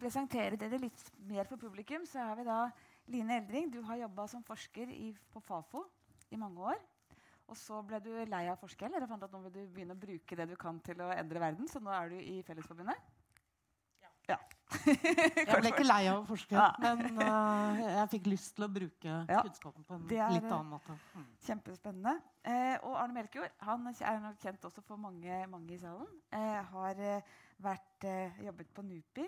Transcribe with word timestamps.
å 0.00 0.06
presentere 0.06 0.56
dere 0.56 0.80
litt 0.80 1.02
mer 1.28 1.44
for 1.48 1.60
publikum, 1.60 2.06
så 2.08 2.24
har 2.30 2.38
vi 2.38 2.46
da 2.48 2.62
Line 3.12 3.36
Eldring. 3.36 3.68
Du 3.72 3.82
har 3.84 4.00
jobba 4.00 4.26
som 4.30 4.42
forsker 4.46 4.88
i, 4.94 5.12
på 5.32 5.42
Fafo 5.44 5.84
i 6.32 6.40
mange 6.40 6.72
år. 6.72 6.80
Og 7.50 7.58
så 7.58 7.80
ble 7.82 7.98
du 8.00 8.12
lei 8.30 8.44
av 8.46 8.54
å 8.54 8.60
forske, 8.62 8.86
eller 8.86 9.08
fant 9.10 9.24
at 9.26 9.32
nå 9.34 9.42
vil 9.44 9.52
du 9.56 9.62
begynne 9.74 9.96
å 9.96 10.00
bruke 10.00 10.38
det 10.38 10.46
du 10.48 10.54
kan 10.56 10.78
til 10.86 11.02
å 11.02 11.10
endre 11.12 11.42
verden. 11.42 11.68
Så 11.68 11.82
nå 11.82 11.92
er 11.92 12.12
du 12.12 12.16
i 12.22 12.38
Fellesforbundet. 12.46 13.10
Ja. 14.00 14.12
ja. 14.30 14.38
jeg 14.86 15.58
ble 15.58 15.72
ikke 15.74 15.84
lei 15.84 16.04
av 16.06 16.20
å 16.22 16.26
forske, 16.28 16.54
ja. 16.54 16.68
men 16.78 17.18
uh, 17.18 17.80
jeg 17.82 18.06
fikk 18.14 18.30
lyst 18.30 18.54
til 18.54 18.68
å 18.68 18.70
bruke 18.70 19.10
ja. 19.10 19.42
kunnskapen 19.42 19.84
på 19.88 19.98
en 19.98 20.06
er, 20.14 20.36
litt 20.36 20.46
annen 20.46 20.70
måte. 20.76 20.96
Mm. 21.18 21.28
Kjempespennende. 21.48 22.16
Eh, 22.46 22.76
og 22.86 22.94
Arne 23.02 23.18
Melkjord 23.18 23.66
han 23.66 23.90
er 23.90 24.22
nok 24.22 24.38
kjent 24.40 24.70
også 24.70 24.86
for 24.86 25.02
mange, 25.02 25.42
mange 25.50 25.74
i 25.74 25.82
salen. 25.82 26.08
Eh, 26.30 26.60
har 26.70 27.02
eh, 27.10 28.44
jobbet 28.46 28.70
på 28.78 28.86
NUPI 28.86 29.26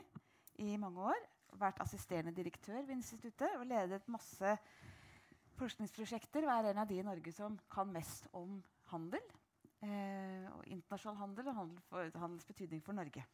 i 0.60 0.76
mange 0.80 1.00
år. 1.12 1.28
Vært 1.60 1.80
assisterende 1.84 2.34
direktør 2.36 2.80
ved 2.80 2.96
instituttet 2.96 3.58
og 3.58 3.66
ledet 3.68 4.08
masse 4.10 4.56
forskningsprosjekter 5.60 6.46
og 6.46 6.52
er 6.54 6.70
en 6.70 6.82
av 6.82 6.88
de 6.88 6.98
i 6.98 7.06
Norge 7.06 7.32
som 7.34 7.58
kan 7.72 7.90
mest 7.92 8.28
om 8.36 8.58
handel. 8.92 9.22
Eh, 9.82 10.46
og 10.54 10.66
internasjonal 10.70 11.18
handel 11.18 11.48
og 11.50 11.56
handel 11.56 11.84
for, 11.88 12.18
handels 12.22 12.46
betydning 12.46 12.82
for 12.84 12.96
Norge. 12.96 13.24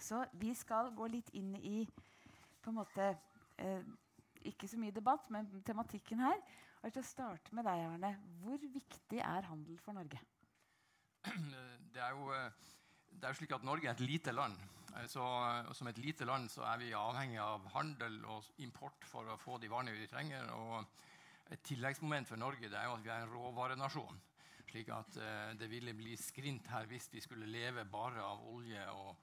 Så 0.00 0.24
vi 0.36 0.52
skal 0.56 0.92
gå 0.96 1.08
litt 1.08 1.30
inn 1.38 1.54
i 1.56 1.84
på 2.60 2.72
en 2.72 2.80
måte 2.80 3.14
eh, 3.60 3.84
Ikke 4.44 4.68
så 4.68 4.76
mye 4.76 4.92
debatt, 4.92 5.30
men 5.32 5.46
tematikken 5.64 6.20
her. 6.20 6.36
Og 6.82 6.90
jeg 6.90 6.94
vil 6.98 7.04
starte 7.08 7.54
med 7.56 7.64
deg, 7.64 7.80
Arne. 7.80 8.10
Hvor 8.42 8.60
viktig 8.60 9.20
er 9.24 9.46
handel 9.48 9.78
for 9.80 9.96
Norge? 9.96 10.20
Det 11.94 12.02
er 12.02 12.10
jo, 12.10 12.26
eh, 12.34 12.50
det 13.14 13.28
er 13.28 13.36
slik 13.38 13.52
at 13.54 13.64
Norge 13.64 13.86
er 13.86 13.94
et 13.94 14.00
lite 14.02 14.32
land. 14.34 14.56
Eh, 14.94 15.06
så, 15.10 15.24
som 15.72 15.90
et 15.90 15.98
lite 15.98 16.26
land 16.28 16.50
så 16.52 16.64
er 16.68 16.82
vi 16.82 16.92
avhengig 16.98 17.40
av 17.42 17.66
handel 17.74 18.20
og 18.30 18.52
import 18.64 19.06
for 19.08 19.28
å 19.30 19.40
få 19.40 19.58
de 19.58 19.70
varene 19.72 19.96
vi 19.96 20.10
trenger. 20.10 20.50
og 20.54 20.84
et 21.52 21.60
tilleggsmoment 21.60 22.28
for 22.28 22.40
Norge 22.40 22.70
det 22.72 22.78
er 22.78 22.86
jo 22.88 22.94
at 22.96 23.04
vi 23.04 23.10
er 23.12 23.22
en 23.22 23.34
råvarenasjon. 23.34 24.20
slik 24.70 24.88
at 24.88 25.16
uh, 25.20 25.52
det 25.54 25.68
ville 25.70 25.92
bli 25.94 26.16
skrint 26.16 26.66
her 26.66 26.86
hvis 26.90 27.10
vi 27.12 27.20
skulle 27.20 27.46
leve 27.46 27.84
bare 27.84 28.22
av 28.24 28.40
olje 28.48 28.86
og, 28.90 29.16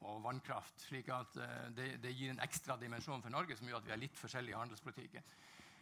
og 0.00 0.22
vannkraft. 0.22 0.80
slik 0.88 1.08
at 1.08 1.38
det, 1.76 2.02
det, 2.02 2.12
gir 2.12 2.30
en 2.30 2.42
ekstra 2.44 2.76
dimensjon 2.76 3.22
for 3.22 3.30
Norge 3.30 3.56
som 3.56 3.68
gjør 3.68 3.78
at 3.78 3.86
vi 3.86 3.94
er 3.94 4.02
litt 4.02 4.18
forskjellige 4.18 4.56
i 4.56 4.58
handelspolitikken. 4.58 5.22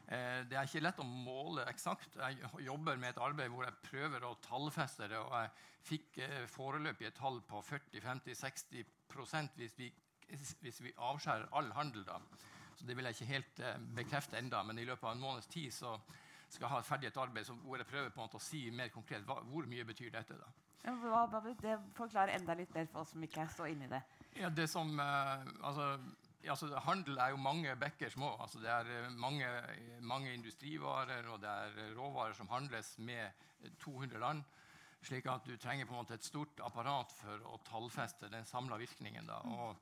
Uh, 0.07 0.43
det 0.47 0.57
er 0.57 0.69
ikke 0.69 0.85
lett 0.85 1.03
å 1.03 1.07
måle 1.07 1.67
eksakt. 1.71 2.19
Jeg 2.21 2.67
jobber 2.67 2.99
med 3.01 3.15
et 3.15 3.23
arbeid 3.23 3.51
hvor 3.53 3.67
jeg 3.67 3.81
prøver 3.89 4.27
å 4.27 4.37
tallfeste 4.45 5.09
det. 5.11 5.19
Og 5.19 5.35
jeg 5.35 5.55
fikk 5.87 6.21
foreløpige 6.51 7.13
et 7.13 7.19
tall 7.19 7.41
på 7.47 7.63
40-50-60 7.63 8.85
hvis, 9.57 9.79
vi, 9.79 9.93
hvis 10.61 10.83
vi 10.83 10.93
avskjærer 10.99 11.49
all 11.55 11.73
handel. 11.77 12.05
da. 12.07 12.19
Så 12.77 12.87
det 12.87 12.97
vil 12.97 13.09
jeg 13.09 13.17
ikke 13.17 13.33
helt 13.33 13.61
eh, 13.65 13.81
bekrefte 13.97 14.39
enda, 14.39 14.63
men 14.63 14.79
i 14.79 14.85
løpet 14.85 15.09
av 15.09 15.17
en 15.17 15.23
måneds 15.23 15.49
tid 15.53 15.73
så 15.73 15.97
skal 16.49 16.67
jeg 16.67 16.73
ha 16.75 16.83
ferdig 16.87 17.09
et 17.09 17.19
arbeid 17.19 17.49
hvor 17.65 17.81
jeg 17.81 17.89
prøver 17.89 18.13
på 18.13 18.21
en 18.21 18.29
måte 18.29 18.39
å 18.39 18.45
si 18.45 18.67
mer 18.71 18.93
konkret 18.95 19.25
hva, 19.27 19.41
hvor 19.51 19.67
mye 19.71 19.87
betyr 19.89 20.13
dette. 20.15 20.37
da. 20.39 20.53
Hva, 21.03 21.41
det 21.63 21.79
forklarer 21.97 22.37
enda 22.37 22.55
litt 22.55 22.75
mer 22.75 22.87
for 22.93 23.03
oss 23.03 23.15
som 23.15 23.25
ikke 23.27 23.49
står 23.55 23.73
inni 23.73 23.89
det. 23.91 24.03
Ja, 24.37 24.51
det 24.53 24.69
som, 24.71 24.93
eh, 25.01 25.49
altså, 25.63 25.89
altså, 26.53 26.69
Handel 26.87 27.19
er 27.19 27.33
jo 27.33 27.41
mange 27.41 27.75
bekker 27.81 28.11
små. 28.13 28.33
Altså, 28.43 28.61
det 28.63 28.71
er 28.71 28.91
eh, 28.93 29.13
mange, 29.13 29.49
mange, 30.01 30.35
industrivarer 30.35 31.29
og 31.33 31.41
det 31.43 31.51
er 31.51 31.95
råvarer 31.97 32.37
som 32.37 32.49
handles 32.49 32.97
med 32.99 33.31
200 33.83 34.21
land. 34.21 34.45
slik 35.07 35.27
at 35.31 35.45
du 35.47 35.57
trenger 35.57 35.87
på 35.87 35.93
en 35.95 36.01
måte 36.01 36.15
et 36.15 36.25
stort 36.25 36.61
apparat 36.67 37.13
for 37.15 37.43
å 37.47 37.61
tallfeste 37.63 38.29
den 38.33 38.45
samla 38.45 38.77
virkningen. 38.77 39.27
da, 39.27 39.37
og 39.39 39.77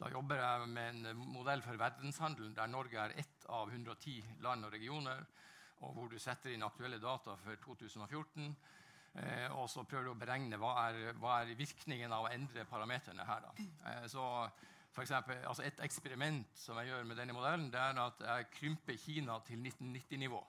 da 0.00 0.08
jobber 0.08 0.40
jeg 0.40 0.68
med 0.68 0.94
en 0.94 1.18
modell 1.34 1.62
for 1.62 1.76
verdenshandelen 1.76 2.54
der 2.56 2.70
Norge 2.70 2.98
er 2.98 3.12
ett 3.20 3.44
av 3.48 3.68
110 3.70 4.40
land 4.40 4.64
og 4.64 4.72
regioner, 4.72 5.26
og 5.82 5.94
hvor 5.94 6.08
du 6.08 6.18
setter 6.18 6.54
inn 6.54 6.64
aktuelle 6.64 6.98
data 7.02 7.36
for 7.36 7.58
2014. 7.66 8.54
Eh, 9.14 9.48
og 9.52 9.68
så 9.68 9.84
prøver 9.84 10.08
du 10.08 10.12
å 10.14 10.18
beregne 10.18 10.56
hva 10.60 10.72
er, 10.86 11.12
hva 11.20 11.42
er 11.42 11.56
virkningen 11.58 12.12
av 12.14 12.26
å 12.26 12.32
endre 12.32 12.64
parameterne 12.64 13.26
her. 13.28 13.50
Eh, 13.60 14.06
så 14.08 14.24
for 14.92 15.02
eksempel, 15.02 15.38
altså 15.48 15.64
Et 15.64 15.78
eksperiment 15.84 16.58
som 16.58 16.76
jeg 16.78 16.90
gjør 16.90 17.06
med 17.08 17.16
denne 17.16 17.32
modellen, 17.32 17.70
det 17.72 17.80
er 17.80 18.00
at 18.02 18.20
jeg 18.20 18.50
krymper 18.58 18.98
Kina 19.00 19.38
til 19.46 19.56
1990-nivå. 19.56 20.42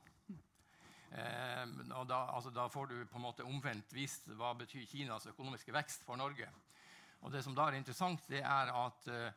Eh, 1.13 1.65
da, 2.09 2.19
altså, 2.33 2.49
da, 2.49 2.67
får 2.67 2.89
du 2.89 2.95
på 3.05 3.19
en 3.19 3.25
måte 3.27 3.45
omvendt 3.45 3.93
vist 3.93 4.27
hva 4.33 4.53
betyr 4.57 4.85
Kinas 4.89 5.27
økonomiske 5.29 5.73
vekst 5.75 6.03
for 6.07 6.17
Norge. 6.17 6.49
Og 7.21 7.31
det 7.31 7.43
som 7.45 7.55
da 7.55 7.69
er 7.69 7.77
interessant, 7.77 8.25
det 8.27 8.41
er 8.41 8.71
at, 8.73 9.07
eh, 9.13 9.29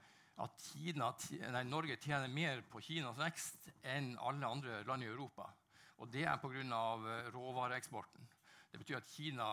at 0.43 0.65
Kina, 0.73 1.13
nei, 1.53 1.63
Norge 1.69 1.99
tjener 2.01 2.33
mer 2.33 2.65
på 2.73 2.81
Kinas 2.81 3.21
vekst 3.21 3.69
enn 3.85 4.15
alle 4.19 4.49
andre 4.49 4.83
land 4.89 5.05
i 5.05 5.11
Europa. 5.11 5.51
Og 6.01 6.11
det 6.13 6.25
er 6.25 6.41
pga. 6.41 6.63
Eh, 6.63 7.31
råvareeksporten. 7.37 8.27
Det 8.73 8.81
betyr 8.81 8.97
at 8.99 9.13
Kina 9.13 9.51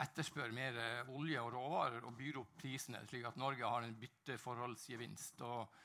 etterspør 0.00 0.54
mer 0.56 0.78
eh, 0.80 1.12
olje 1.12 1.40
og 1.42 1.52
råvarer 1.54 2.08
og 2.08 2.16
byr 2.16 2.40
opp 2.40 2.56
prisene, 2.62 3.02
slik 3.08 3.26
at 3.28 3.38
Norge 3.40 3.68
har 3.68 3.84
en 3.84 3.98
bytteforholdsgevinst. 4.00 5.44
Og, 5.44 5.78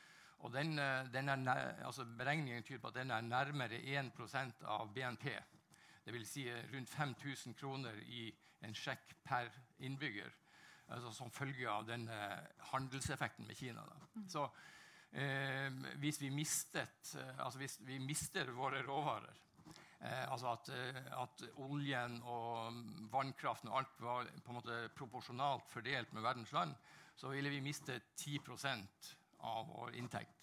og 0.46 0.54
den, 0.54 0.78
den 1.12 1.30
er, 1.34 1.84
altså 1.86 2.06
Beregningen 2.06 2.64
tyder 2.64 2.82
på 2.84 2.92
at 2.94 3.00
den 3.02 3.12
er 3.12 3.22
nærmere 3.22 3.82
1% 4.00 4.66
av 4.66 4.92
BNP. 4.96 5.32
Dvs. 6.08 6.28
Si 6.32 6.46
rundt 6.74 6.90
5000 6.90 7.58
kroner 7.60 7.98
i 8.08 8.30
en 8.64 8.76
sjekk 8.76 9.18
per 9.28 9.50
innbygger 9.84 10.32
altså 10.88 11.12
som 11.12 11.32
følge 11.32 11.68
av 11.70 11.86
den 11.88 12.08
handelseffekten 12.72 13.48
med 13.48 13.58
Kina. 13.60 13.84
Mm. 14.16 14.30
Så 14.30 14.46
eh, 15.12 15.68
hvis, 16.02 16.22
vi 16.22 16.30
mistet, 16.30 17.16
eh, 17.20 17.34
altså 17.40 17.60
hvis 17.62 17.80
vi 17.86 18.00
mister 18.00 18.52
våre 18.56 18.84
råvarer 18.88 19.34
eh, 19.34 19.47
altså 20.00 20.52
at, 20.54 20.70
eh, 20.70 21.00
at, 21.18 21.44
oljen 21.66 22.20
og 22.24 22.82
vannkraften 23.12 23.72
og 23.72 23.80
alt 23.80 24.02
var 24.04 24.32
på 24.44 24.54
en 24.54 24.60
måte 24.60 24.82
proporsjonalt 24.98 25.72
fordelt 25.72 26.14
med 26.14 26.26
verdens 26.26 26.52
land, 26.54 26.76
så 27.18 27.32
ville 27.34 27.50
vi 27.50 27.64
miste 27.66 28.00
10% 28.16 29.14
av 29.48 29.72
vår 29.72 29.96
inntekt. 29.98 30.34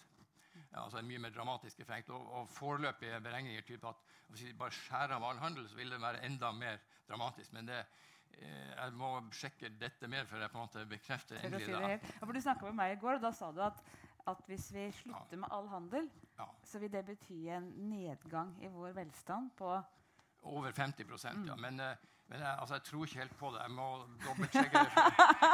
Altså 0.75 0.99
en 0.99 1.07
mye 1.07 1.21
mer 1.23 1.31
dramatisk 1.31 1.79
effekt. 1.79 2.09
Og, 2.11 2.25
og 2.35 2.49
foreløpige 2.51 3.21
beregninger 3.23 3.63
tyder 3.63 3.83
på 3.83 3.93
at 3.93 4.03
hvis 4.33 4.43
vi 4.49 4.57
bare 4.59 4.75
skjærer 4.75 5.15
av 5.15 5.23
all 5.23 5.39
handel, 5.39 5.69
så 5.69 5.77
vil 5.79 5.93
det 5.93 6.01
være 6.01 6.23
enda 6.27 6.51
mer 6.51 6.81
dramatisk. 7.07 7.53
Men 7.55 7.69
det, 7.69 7.79
Eh, 8.41 8.71
jeg 8.75 8.93
må 8.99 9.09
sjekke 9.35 9.71
dette 9.79 10.09
mer 10.11 10.27
før 10.29 10.43
jeg 10.43 10.51
på 10.51 10.59
en 10.59 10.65
måte 10.65 10.85
bekrefter 10.89 11.39
endelig. 11.39 11.69
Ja, 11.71 11.97
for 12.19 12.35
Du 12.35 12.41
snakka 12.43 12.67
med 12.67 12.77
meg 12.79 12.95
i 12.95 12.99
går, 13.01 13.19
og 13.19 13.23
da 13.23 13.31
sa 13.35 13.51
du 13.55 13.61
at, 13.63 13.79
at 14.27 14.41
hvis 14.49 14.67
vi 14.75 14.89
slutter 14.99 15.37
ja. 15.37 15.41
med 15.43 15.55
all 15.55 15.69
handel, 15.71 16.09
ja. 16.37 16.47
så 16.63 16.79
vil 16.79 16.91
det 16.91 17.05
bety 17.05 17.37
en 17.55 17.69
nedgang 17.89 18.55
i 18.63 18.71
vår 18.71 18.95
velstand 18.97 19.51
på 19.57 19.75
Over 20.45 20.71
50 20.71 21.03
mm. 21.09 21.45
ja. 21.47 21.55
Men, 21.55 21.79
eh, 21.79 21.95
men 22.27 22.39
jeg, 22.39 22.57
altså, 22.59 22.75
jeg, 22.75 22.83
tror 22.83 23.05
ikke 23.05 23.19
helt 23.19 23.37
på 23.37 23.49
det. 23.53 23.61
Jeg 23.61 23.71
må 23.71 23.87
dobbeltsjekke 24.25 24.83
det. 24.83 24.91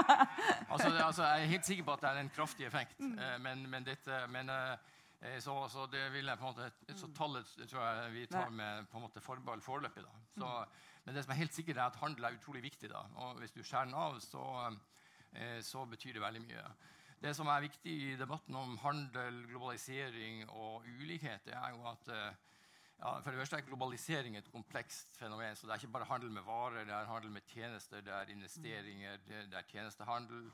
altså, 0.71 0.89
det, 0.89 1.01
altså, 1.01 1.23
jeg 1.23 1.43
er 1.43 1.51
helt 1.53 1.65
sikker 1.65 1.83
på 1.83 1.93
at 1.93 2.01
det 2.01 2.09
er 2.09 2.19
en 2.19 2.31
kraftig 2.35 2.65
effekt. 2.65 2.99
Mm. 2.99 3.19
Eh, 3.19 3.37
men, 3.39 3.69
men, 3.69 3.85
dette, 3.87 4.19
men 4.27 4.51
så, 5.39 5.55
så, 5.69 5.85
det 5.91 6.09
vil 6.11 6.27
jeg 6.27 6.37
på 6.37 6.47
en 6.49 6.55
måte, 6.57 6.95
så 6.97 7.07
tallet 7.15 7.55
tror 7.69 7.83
jeg 7.85 8.13
vi 8.13 8.25
tar 8.25 8.49
med 8.49 8.87
på 8.91 8.97
en 8.97 9.05
måte 9.05 9.23
forbehold 9.23 9.61
foreløpig. 9.61 10.03
Så, 10.35 10.47
mm. 10.47 10.79
Men 11.05 11.15
det 11.15 11.23
som 11.25 11.33
er 11.33 11.41
helt 11.41 11.55
sikkert 11.55 11.79
er 11.79 11.87
at 11.89 11.99
handel 12.01 12.27
er 12.27 12.37
utrolig 12.37 12.63
viktig. 12.63 12.89
da. 12.89 13.03
Og 13.23 13.39
hvis 13.41 13.53
du 13.55 13.63
skjærer 13.63 13.89
den 13.89 13.97
av, 13.97 14.19
så, 14.21 14.45
eh, 15.33 15.61
så, 15.65 15.85
betyr 15.85 16.13
det 16.13 16.21
veldig 16.21 16.41
mye. 16.45 16.65
Det 17.21 17.35
som 17.37 17.49
er 17.53 17.61
viktig 17.61 17.91
i 17.91 18.13
debatten 18.17 18.55
om 18.57 18.71
handel, 18.81 19.43
globalisering 19.45 20.39
og 20.49 20.87
ulikhet, 20.89 21.43
det 21.45 21.53
er 21.53 21.75
jo 21.75 21.83
at 21.85 22.07
eh, 22.09 22.39
ja, 22.97 23.11
for 23.21 23.29
det 23.29 23.37
første 23.43 23.59
er 23.59 23.67
globalisering 23.67 24.37
et 24.37 24.49
komplekst 24.49 25.19
fenomen. 25.19 25.55
så 25.55 25.67
Det 25.67 25.73
er 25.73 25.83
ikke 25.83 25.93
bare 25.99 26.09
handel 26.09 26.31
med 26.31 26.41
varer, 26.41 26.85
det 26.85 26.93
er 26.93 27.05
handel 27.05 27.29
med 27.31 27.45
tjenester, 27.53 28.01
det 28.01 28.13
er 28.13 28.33
investeringer, 28.33 29.21
det, 29.27 29.53
er 29.53 29.69
tjenestehandel. 29.69 30.49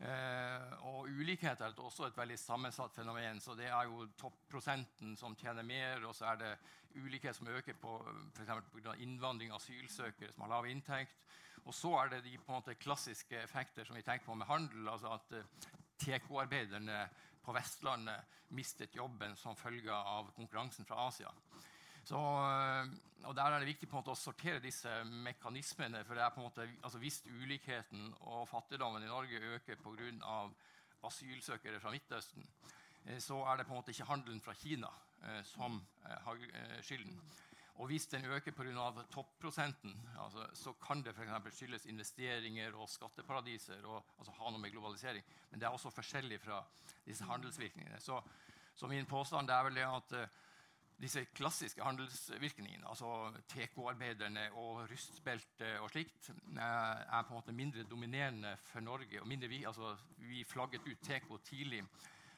Eh, 0.00 0.86
og 0.88 1.10
ulikhet 1.12 1.60
er 1.60 1.76
også 1.76 2.06
et 2.06 2.16
veldig 2.16 2.38
sammensatt 2.38 2.94
fenomen. 2.94 3.40
så 3.40 3.54
Det 3.54 3.66
er 3.66 3.84
jo 3.84 4.08
topprosenten 4.16 5.16
som 5.16 5.36
tjener 5.36 5.62
mer, 5.62 6.06
og 6.06 6.14
så 6.14 6.32
er 6.32 6.36
det 6.36 6.58
ulikhet 6.94 7.36
som 7.36 7.48
øker 7.48 7.74
på 7.74 7.98
pga. 8.34 8.94
innvandring 8.96 9.50
av 9.50 9.56
asylsøkere 9.56 10.32
som 10.32 10.42
har 10.42 10.48
lav 10.48 10.66
inntekt. 10.66 11.20
Og 11.64 11.74
så 11.74 11.92
er 12.00 12.08
det 12.08 12.24
de 12.24 12.38
på 12.38 12.52
en 12.52 12.62
måte 12.62 12.74
klassiske 12.74 13.42
effekter 13.42 13.84
som 13.84 13.96
vi 13.96 14.02
tenker 14.02 14.24
på 14.24 14.34
med 14.34 14.46
handel. 14.46 14.88
altså 14.88 15.12
at 15.12 15.32
uh, 15.32 15.77
TK-arbeiderne 15.98 17.02
på 17.44 17.54
Vestlandet 17.56 18.36
mistet 18.48 18.94
jobben 18.96 19.36
som 19.36 19.56
følge 19.56 19.92
av 19.92 20.30
konkurransen 20.36 20.86
fra 20.88 21.06
Asia. 21.08 21.32
Så, 22.04 22.16
eh, 22.16 22.88
og 23.26 23.34
Der 23.36 23.52
er 23.52 23.58
det 23.58 23.68
viktig 23.68 23.88
på 23.88 23.96
en 23.96 24.02
måte 24.02 24.14
å 24.14 24.16
sortere 24.16 24.60
disse 24.60 24.88
mekanismene. 25.04 26.04
for 26.04 26.14
det 26.14 26.22
er 26.22 26.30
på 26.30 26.40
en 26.40 26.46
måte, 26.48 26.68
altså 26.82 26.98
Hvis 26.98 27.22
ulikheten 27.26 28.14
og 28.20 28.48
fattigdommen 28.48 29.02
i 29.02 29.06
Norge 29.06 29.40
øker 29.40 29.76
pga. 29.76 30.50
asylsøkere 31.04 31.80
fra 31.80 31.90
Midtøsten, 31.90 32.46
eh, 33.06 33.18
så 33.18 33.44
er 33.44 33.56
det 33.56 33.66
på 33.66 33.72
en 33.72 33.82
måte 33.82 33.90
ikke 33.90 34.04
handelen 34.04 34.40
fra 34.40 34.52
Kina 34.52 34.88
eh, 35.22 35.42
som 35.42 35.86
har 36.02 36.36
skylden. 36.82 37.20
Og 37.78 37.86
hvis 37.86 38.06
den 38.10 38.24
øker 38.24 38.52
pga. 38.52 39.02
topprosenten, 39.10 40.08
altså, 40.18 40.46
så 40.54 40.72
kan 40.72 41.02
det 41.02 41.14
f.eks. 41.14 41.56
skyldes 41.56 41.86
investeringer 41.86 42.74
og 42.74 42.88
skatteparadiser. 42.88 43.86
og 43.86 44.04
altså, 44.18 44.32
ha 44.32 44.50
noe 44.50 44.60
med 44.60 44.70
globalisering. 44.70 45.24
Men 45.50 45.60
det 45.60 45.66
er 45.66 45.70
også 45.70 45.90
forskjellig 45.90 46.40
fra 46.40 46.64
disse 47.06 47.24
handelsvirkningene. 47.24 48.00
Så, 48.00 48.20
så 48.74 48.86
min 48.86 49.06
påstand 49.06 49.50
er 49.50 49.62
vel 49.62 49.78
det 49.78 49.86
at 49.86 50.12
uh, 50.12 50.26
disse 50.98 51.24
klassiske 51.24 51.84
handelsvirkningene, 51.84 52.88
altså 52.88 53.30
TK-arbeiderne 53.48 54.50
og 54.52 54.90
rustbelte 54.90 55.78
og 55.80 55.90
slikt, 55.90 56.30
uh, 56.30 56.58
er 56.58 57.22
på 57.22 57.30
en 57.30 57.38
måte 57.38 57.52
mindre 57.52 57.82
dominerende 57.82 58.56
for 58.64 58.80
Norge. 58.80 59.22
Vi, 59.48 59.64
altså, 59.64 59.96
vi 60.16 60.44
flagget 60.44 60.82
ut 60.82 60.98
TK 60.98 61.30
tidlig. 61.44 61.84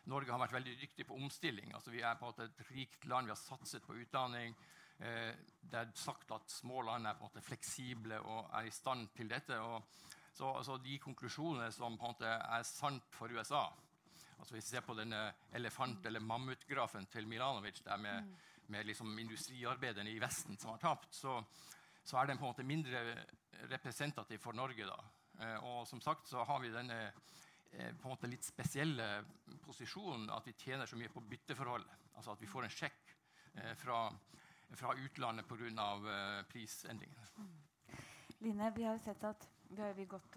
Norge 0.04 0.32
har 0.32 0.40
vært 0.40 0.52
veldig 0.52 0.76
dyktig 0.82 1.06
på 1.06 1.16
omstilling. 1.16 1.72
Altså, 1.74 1.90
vi 1.90 2.00
er 2.04 2.14
på 2.14 2.26
en 2.28 2.32
måte 2.34 2.44
et 2.44 2.70
rikt 2.76 3.08
land. 3.08 3.24
Vi 3.24 3.32
har 3.32 3.40
satset 3.40 3.82
på 3.86 3.96
utdanning. 3.96 4.54
Eh, 5.00 5.32
det 5.70 5.78
er 5.78 5.92
sagt 5.96 6.32
at 6.34 6.50
små 6.52 6.82
land 6.84 7.06
er 7.06 7.16
på 7.16 7.24
en 7.24 7.30
måte 7.30 7.44
fleksible 7.44 8.18
og 8.20 8.50
er 8.58 8.68
i 8.68 8.74
stand 8.74 9.08
til 9.16 9.30
dette. 9.30 9.56
Så 10.36 10.50
altså, 10.56 10.76
De 10.78 10.98
konklusjonene 10.98 11.70
som 11.72 11.96
på 11.96 12.04
en 12.04 12.14
måte 12.14 12.26
er 12.28 12.66
sant 12.68 13.06
for 13.14 13.32
USA 13.32 13.68
altså 14.40 14.54
Hvis 14.54 14.64
vi 14.64 14.70
ser 14.70 14.80
på 14.80 14.94
denne 14.96 15.34
elefant- 15.52 16.06
eller 16.06 16.20
mammutgrafen 16.20 17.06
til 17.12 17.26
Milanovic, 17.28 17.82
der 17.84 17.96
med, 17.96 18.36
med 18.66 18.86
liksom 18.86 19.18
industriarbeiderne 19.18 20.10
i 20.10 20.18
Vesten 20.18 20.56
som 20.58 20.70
har 20.70 20.78
tapt, 20.78 21.14
så, 21.14 21.42
så, 22.02 22.16
er 22.16 22.26
den 22.26 22.38
på 22.38 22.46
en 22.46 22.54
måte 22.54 22.64
mindre 22.64 23.26
representativ 23.68 24.38
for 24.38 24.52
Norge. 24.52 24.86
da. 24.86 24.96
Eh, 25.44 25.64
og 25.64 25.86
som 25.86 26.00
sagt 26.00 26.28
så 26.28 26.44
har 26.44 26.60
vi 26.60 26.72
denne 26.72 27.12
eh, 27.72 27.92
på 27.92 28.08
en 28.08 28.14
måte 28.14 28.32
litt 28.32 28.44
spesielle 28.44 29.24
posisjonen 29.60 30.30
at 30.30 30.46
vi 30.46 30.56
tjener 30.56 30.86
så 30.86 30.96
mye 30.96 31.12
på 31.12 31.20
bytteforhold. 31.20 31.84
Altså 32.16 32.32
at 32.32 32.40
vi 32.40 32.48
får 32.48 32.64
en 32.64 32.76
sjekk 32.78 33.16
fra 33.76 34.06
fra 34.76 34.94
utlandet 34.94 35.48
pga. 35.48 35.88
Uh, 36.04 36.42
prisendringene. 36.50 37.26
Line, 38.40 38.72
vi 38.76 38.84
har 38.84 38.98
sett 38.98 39.24
at 39.24 39.48
vi 39.68 39.82
har 39.82 40.04
gått 40.08 40.36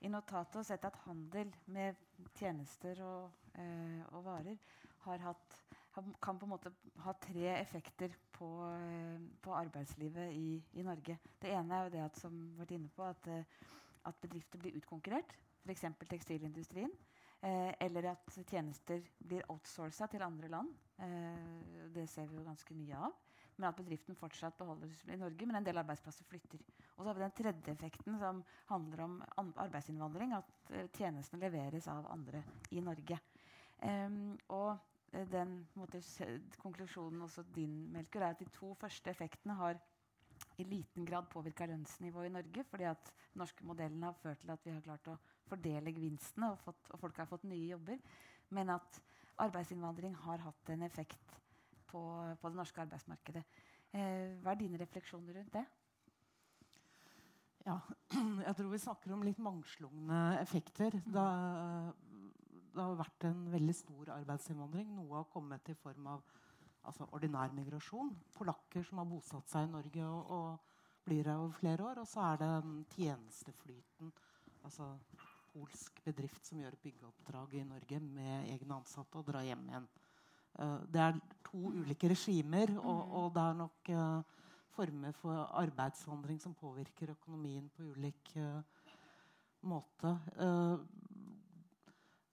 i 0.00 0.08
notatet 0.08 0.56
og 0.60 0.66
sett 0.66 0.84
at 0.88 0.96
handel 1.04 1.50
med 1.72 1.98
tjenester 2.38 3.00
og, 3.04 3.42
eh, 3.54 4.00
og 4.14 4.24
varer 4.24 4.56
har 5.04 5.22
hatt, 5.24 5.58
kan 5.92 6.38
på 6.38 6.46
en 6.46 6.52
måte 6.52 6.72
ha 7.04 7.12
tre 7.20 7.46
effekter 7.58 8.14
på, 8.32 8.48
eh, 8.72 9.20
på 9.42 9.54
arbeidslivet 9.54 10.32
i, 10.32 10.62
i, 10.72 10.82
Norge. 10.82 11.18
Det 11.40 11.52
ene 11.52 11.76
er 11.76 11.84
jo 11.84 11.94
det 11.94 12.02
at, 12.04 12.16
som 12.20 12.40
vært 12.58 12.74
inne 12.76 12.88
på, 12.88 13.04
at, 13.04 13.28
eh, 13.28 13.44
at 14.08 14.20
bedrifter 14.22 14.58
blir 14.58 14.76
utkonkurrert. 14.80 15.36
F.eks. 15.64 15.84
tekstilindustrien. 16.08 16.92
Eh, 17.42 17.72
eller 17.80 18.10
at 18.12 18.38
tjenester 18.48 19.00
blir 19.18 19.44
outsourca 19.48 20.06
til 20.06 20.22
andre 20.22 20.48
land. 20.48 20.72
Eh, 21.00 21.88
det 21.94 22.08
ser 22.08 22.28
vi 22.28 22.36
jo 22.36 22.48
ganske 22.48 22.74
mye 22.76 22.96
av 23.08 23.16
men 23.60 23.68
at 23.68 23.76
bedriften 23.76 24.16
fortsatt 24.16 24.56
beholdes 24.56 25.02
i 25.04 25.18
Norge, 25.20 25.46
men 25.46 25.58
en 25.58 25.66
del 25.66 25.78
arbeidsplasser 25.82 26.24
flytter. 26.28 26.62
Og 26.96 27.02
så 27.02 27.10
har 27.10 27.18
vi 27.18 27.24
den 27.26 27.34
tredje 27.36 27.72
effekten, 27.74 28.16
som 28.20 28.42
handler 28.70 29.02
om 29.04 29.52
arbeidsinnvandring. 29.60 30.32
At 30.38 30.70
uh, 30.72 30.86
tjenestene 30.96 31.42
leveres 31.44 31.88
av 31.92 32.08
andre 32.12 32.40
i 32.72 32.80
Norge. 32.84 33.18
Um, 33.84 34.38
og 34.56 34.70
uh, 34.72 35.26
den 35.28 35.58
måte, 35.76 36.00
konklusjonen 36.62 37.26
også 37.26 37.44
din, 37.54 37.82
Melker, 37.92 38.24
er 38.24 38.34
at 38.34 38.40
de 38.40 38.48
to 38.54 38.72
første 38.80 39.12
effektene 39.12 39.58
har 39.60 39.80
i 40.56 40.64
liten 40.64 41.04
grad 41.04 41.28
påvirka 41.28 41.68
lønnsnivået 41.68 42.30
i 42.30 42.34
Norge. 42.38 42.64
fordi 42.70 42.88
at 42.88 43.12
den 43.34 43.44
norske 43.44 43.66
modellen 43.66 44.02
har 44.02 44.16
ført 44.22 44.40
til 44.40 44.50
at 44.56 44.64
vi 44.64 44.72
har 44.72 44.80
klart 44.88 45.12
å 45.12 45.18
fordele 45.50 45.92
gevinstene, 45.92 46.54
og, 46.54 46.80
og 46.88 47.04
folk 47.04 47.20
har 47.20 47.28
fått 47.28 47.44
nye 47.44 47.74
jobber. 47.74 48.00
Men 48.56 48.72
at 48.72 49.02
arbeidsinnvandring 49.40 50.16
har 50.24 50.40
hatt 50.48 50.72
en 50.72 50.88
effekt 50.88 51.36
på, 51.90 52.00
på 52.40 52.50
det 52.50 52.58
norske 52.58 52.82
arbeidsmarkedet. 52.84 53.44
Eh, 53.90 54.38
hva 54.42 54.54
er 54.54 54.60
dine 54.60 54.80
refleksjoner 54.80 55.40
rundt 55.40 55.54
det? 55.58 55.66
Ja, 57.66 57.76
jeg 58.46 58.54
tror 58.56 58.70
vi 58.72 58.80
snakker 58.80 59.14
om 59.14 59.24
litt 59.26 59.40
mangslungne 59.42 60.20
effekter. 60.40 60.96
Mm. 60.96 61.10
Det, 61.16 61.26
det, 62.70 62.80
har 62.80 63.00
vært 63.00 63.26
en 63.28 63.42
veldig 63.52 63.76
stor 63.76 64.14
arbeidsinnvandring. 64.16 64.94
Noe 64.96 65.20
har 65.20 65.32
kommet 65.32 65.72
i 65.72 65.76
form 65.78 66.08
av 66.14 66.24
altså, 66.86 67.08
ordinær 67.16 67.52
migrasjon. 67.56 68.14
Polakker 68.36 68.86
som 68.86 69.02
har 69.02 69.10
bosatt 69.10 69.50
seg 69.52 69.68
i 69.68 69.72
Norge 69.74 70.06
og, 70.06 70.30
og 70.38 71.06
blir 71.06 71.26
her 71.26 71.42
over 71.42 71.58
flere 71.58 71.90
år. 71.90 72.02
Og 72.04 72.08
så 72.08 72.24
er 72.30 72.40
det 72.44 72.52
tjenesteflyten. 72.94 74.14
Altså 74.64 74.94
polsk 75.50 75.98
bedrift 76.04 76.46
som 76.46 76.60
gjør 76.62 76.78
byggeoppdrag 76.82 77.58
i 77.58 77.66
Norge 77.66 77.98
med 78.04 78.52
egne 78.52 78.78
ansatte 78.78 79.18
og 79.18 79.26
drar 79.26 79.44
hjem 79.46 79.66
igjen. 79.68 79.90
Uh, 80.58 80.80
det 80.90 81.02
er 81.02 81.18
to 81.46 81.70
ulike 81.70 82.10
regimer, 82.10 82.72
og, 82.78 83.00
mm. 83.00 83.16
og 83.20 83.28
det 83.34 83.42
er 83.44 83.58
nok 83.58 83.90
uh, 83.94 84.46
former 84.74 85.16
for 85.18 85.44
arbeidsvandring 85.60 86.40
som 86.42 86.56
påvirker 86.56 87.12
økonomien 87.14 87.68
på 87.76 87.90
ulik 87.94 88.34
uh, 88.36 88.62
måte. 89.60 90.14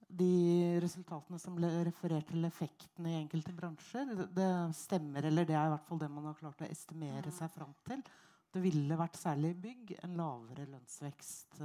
de 0.08 0.78
resultatene 0.80 1.36
som 1.38 1.54
ble 1.58 1.68
referert 1.84 2.30
til 2.30 2.46
effektene 2.48 3.10
i 3.10 3.18
enkelte 3.18 3.52
bransjer, 3.52 4.14
det, 4.16 4.30
det, 4.38 4.48
stemmer, 4.74 5.28
eller 5.28 5.44
det 5.44 5.54
er 5.54 5.68
i 5.68 5.74
hvert 5.74 5.84
fall 5.84 6.00
det 6.00 6.08
man 6.10 6.30
har 6.30 6.38
klart 6.38 6.64
å 6.64 6.70
estimere 6.70 7.30
seg 7.36 7.52
fram 7.52 7.74
til. 7.84 8.00
Det 8.48 8.62
ville 8.64 8.96
vært 8.96 9.20
særlig 9.20 9.52
i 9.52 9.60
bygg 9.66 9.92
en 10.00 10.16
lavere 10.16 10.64
lønnsvekst 10.72 11.60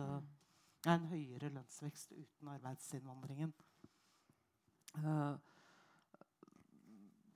en 0.92 1.08
høyere 1.08 1.52
lønnsvekst 1.54 2.12
uten 2.12 2.50
arbeidsinnvandringen. 2.58 3.54
Uh, 5.00 5.36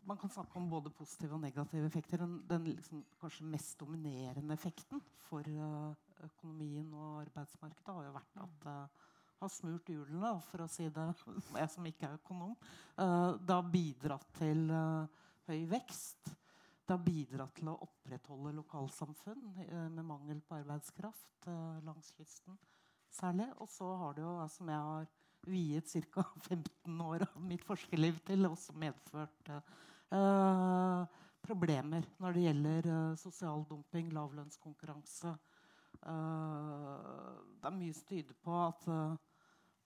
man 0.07 0.17
kan 0.17 0.31
snakke 0.31 0.55
om 0.59 0.69
både 0.71 0.91
positive 0.95 1.35
og 1.35 1.43
negative 1.43 1.87
effekter. 1.89 2.21
Den, 2.21 2.39
den 2.47 2.69
liksom 2.69 3.03
kanskje 3.21 3.47
mest 3.51 3.79
dominerende 3.79 4.55
effekten 4.55 5.01
for 5.27 5.43
uh, 5.51 5.91
økonomien 6.23 6.87
og 6.95 7.21
arbeidsmarkedet 7.25 7.95
har 7.95 8.07
jo 8.07 8.15
vært 8.15 8.41
at 8.45 8.57
det 8.63 8.77
uh, 8.87 9.05
har 9.37 9.51
smurt 9.53 9.91
hjulene, 9.91 10.31
for 10.47 10.63
å 10.63 10.69
si 10.71 10.87
det 10.89 11.07
jeg 11.59 11.69
som 11.69 11.85
ikke 11.85 12.07
er 12.07 12.15
økonom. 12.17 12.55
Uh, 12.97 13.35
det 13.37 13.53
har 13.53 13.73
bidratt 13.73 14.31
til 14.39 14.63
uh, 14.71 15.27
høy 15.49 15.67
vekst. 15.75 16.31
Det 16.87 16.95
har 16.95 17.03
bidratt 17.03 17.53
til 17.59 17.69
å 17.69 17.77
opprettholde 17.83 18.55
lokalsamfunn 18.55 19.43
med 19.91 20.05
mangel 20.07 20.39
på 20.39 20.55
arbeidskraft 20.55 21.49
langs 21.83 22.13
kysten 22.15 22.55
særlig. 23.11 23.49
Og 23.59 23.67
så 23.67 23.89
har 23.99 24.15
det 24.15 24.23
jo, 24.23 24.31
som 24.53 24.71
jeg 24.71 24.85
har 24.85 25.09
viet 25.47 25.91
ca. 26.13 26.23
15 26.47 27.01
år 27.09 27.27
av 27.27 27.41
mitt 27.43 27.65
forskerliv 27.67 28.21
til, 28.27 28.47
også 28.47 28.75
medført 28.79 29.51
Eh, 29.51 29.61
problemer 31.47 32.05
når 32.21 32.35
det 32.35 32.43
gjelder 32.45 32.89
uh, 32.91 33.17
sosial 33.19 33.63
dumping, 33.69 34.11
lavlønnskonkurranse. 34.15 35.33
Uh, 36.01 37.37
det 37.57 37.69
er 37.69 37.75
mye 37.75 37.95
som 37.95 38.07
tyder 38.09 38.37
på 38.43 38.57
at 38.61 38.87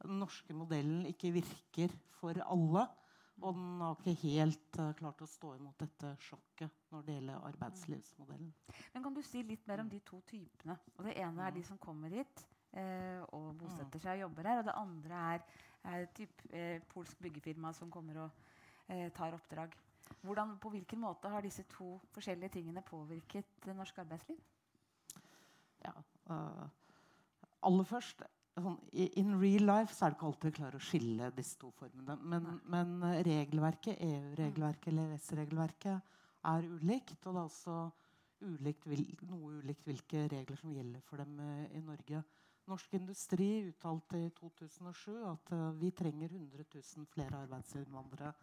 den 0.02 0.18
norske 0.22 0.54
modellen 0.58 1.06
ikke 1.10 1.34
virker 1.36 1.94
for 2.20 2.38
alle. 2.46 2.88
Og 3.42 3.56
den 3.58 3.82
har 3.82 3.98
ikke 3.98 4.28
helt 4.28 4.78
uh, 4.78 4.92
klart 4.98 5.22
å 5.24 5.30
stå 5.30 5.56
imot 5.58 5.80
dette 5.82 6.14
sjokket 6.22 6.94
når 6.94 7.06
det 7.08 7.16
gjelder 7.16 7.46
arbeidslivsmodellen. 7.50 8.52
Men 8.94 9.06
Kan 9.06 9.16
du 9.16 9.22
si 9.26 9.42
litt 9.46 9.66
mer 9.70 9.82
om 9.82 9.90
de 9.90 10.02
to 10.06 10.22
typene? 10.30 10.78
Og 10.98 11.06
Det 11.08 11.16
ene 11.18 11.48
er 11.48 11.56
de 11.56 11.64
som 11.66 11.80
kommer 11.82 12.14
hit 12.14 12.44
uh, 12.78 13.24
og 13.34 13.56
bosetter 13.64 14.04
seg 14.04 14.20
og 14.20 14.28
jobber 14.28 14.52
her. 14.52 14.62
Og 14.62 14.68
det 14.70 14.78
andre 14.84 15.24
er, 15.34 15.46
er 15.94 16.06
typ, 16.18 16.46
uh, 16.54 16.78
polsk 16.94 17.24
byggefirma 17.24 17.74
som 17.78 17.90
kommer 17.94 18.28
og 18.28 18.44
eh, 18.92 19.10
tar 19.16 19.34
oppdrag. 19.38 19.74
Hvordan, 20.22 20.58
på 20.62 20.70
hvilken 20.74 21.02
måte 21.02 21.32
har 21.32 21.44
disse 21.46 21.64
to 21.72 21.96
forskjellige 22.14 22.58
tingene 22.58 22.84
påvirket 22.86 23.58
det 23.66 23.76
norske 23.76 24.04
arbeidsliv? 24.04 24.38
Ja, 25.82 25.94
uh, 26.30 26.68
aller 27.68 27.88
først 27.90 28.24
sånn, 28.58 28.78
In 28.92 29.34
real 29.40 29.66
life 29.70 29.96
så 29.96 30.06
er 30.06 30.12
det 30.12 30.20
ikke 30.20 30.28
alltid 30.30 30.50
vi 30.50 30.58
klarer 30.60 30.78
å 30.78 30.84
skille 30.84 31.32
disse 31.38 31.58
to 31.62 31.72
formene. 31.80 32.18
Men, 32.22 32.60
men 32.70 32.94
regelverket, 33.26 33.98
EU-regelverket 34.04 34.92
eller 34.92 35.16
EØS-regelverket 35.16 36.14
er 36.52 36.68
ulikt. 36.68 37.18
Og 37.26 37.34
det 37.34 37.40
er 37.40 37.48
også 37.48 37.80
ulikt, 38.52 38.88
noe 39.30 39.58
ulikt 39.62 39.88
hvilke 39.88 40.28
regler 40.32 40.60
som 40.60 40.74
gjelder 40.76 41.04
for 41.08 41.22
dem 41.24 41.40
uh, 41.40 41.66
i 41.72 41.82
Norge. 41.86 42.24
Norsk 42.70 42.94
Industri 42.96 43.50
uttalte 43.68 44.20
i 44.22 44.30
2007 44.38 45.16
at 45.32 45.54
uh, 45.56 45.72
vi 45.80 45.92
trenger 45.98 46.30
100 46.30 46.68
000 46.76 47.10
flere 47.10 47.42
arbeidsinnvandrere 47.46 48.34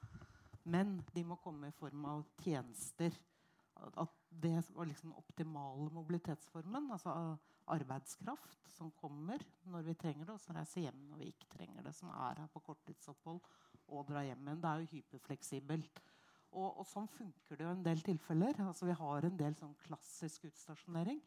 men 0.68 0.98
de 1.14 1.24
må 1.26 1.38
komme 1.42 1.70
i 1.70 1.76
form 1.76 2.04
av 2.10 2.24
tjenester. 2.44 3.14
At 3.78 4.14
det 4.28 4.56
var 4.74 4.88
liksom 4.88 5.12
den 5.12 5.20
optimale 5.20 5.88
mobilitetsformen. 5.94 6.90
Altså 6.92 7.14
arbeidskraft 7.68 8.68
som 8.72 8.90
kommer 8.96 9.42
når 9.68 9.86
vi 9.90 9.96
trenger 10.00 10.26
det, 10.26 10.34
og 10.34 10.42
som 10.42 10.56
reiser 10.56 10.86
hjem 10.86 11.00
når 11.10 11.22
vi 11.22 11.30
ikke 11.32 11.50
trenger 11.56 11.86
det. 11.86 11.94
Som 11.96 12.12
er 12.12 12.42
her 12.42 12.52
på 12.52 12.62
korttidsopphold 12.68 13.40
og 13.88 14.06
drar 14.08 14.26
hjem 14.26 14.44
igjen. 14.44 14.62
Det 14.62 14.70
er 14.70 14.84
jo 14.84 14.92
hyperfleksibelt. 14.92 16.04
Og, 16.48 16.78
og, 16.80 16.84
sånn 16.88 17.08
funker 17.12 17.58
det 17.58 17.66
jo 17.66 17.72
en 17.74 17.84
del 17.84 18.00
tilfeller. 18.04 18.56
Altså, 18.64 18.88
vi 18.88 18.96
har 18.96 19.26
en 19.26 19.36
del 19.40 19.56
sånn 19.58 19.74
klassisk 19.84 20.48
utstasjonering. 20.48 21.20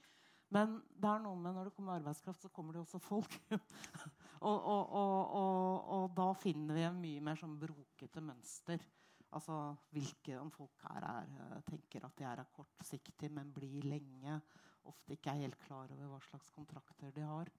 Men 0.52 0.80
det 1.00 1.08
er 1.08 1.22
noe 1.24 1.38
med 1.40 1.56
når 1.56 1.70
det 1.70 1.76
kommer 1.78 2.00
arbeidskraft, 2.00 2.42
så 2.44 2.50
kommer 2.52 2.76
det 2.76 2.82
også 2.82 3.00
folk. 3.00 3.38
og, 4.50 4.58
og, 4.66 5.86
og, 5.96 6.08
da 6.18 6.32
finner 6.42 6.76
vi 6.76 6.88
en 6.88 7.00
mye 7.00 7.22
mer 7.24 7.40
sånn 7.40 7.56
brokete 7.62 8.24
mønster. 8.26 8.84
Altså 9.32 9.58
hvilke 9.96 10.36
om 10.40 10.52
folk 10.52 10.84
her 10.90 11.06
er, 11.08 11.30
eh, 11.40 11.62
tenker 11.68 12.06
at 12.06 12.18
de 12.18 12.28
er 12.28 12.44
kortsiktige, 12.54 13.30
men 13.30 13.54
blir 13.54 13.84
lenge. 13.88 14.42
Ofte 14.84 15.16
ikke 15.16 15.32
er 15.32 15.44
helt 15.46 15.60
klar 15.60 15.92
over 15.92 16.08
hva 16.08 16.20
slags 16.26 16.52
kontrakter 16.52 17.12
de 17.16 17.22
har. 17.22 17.52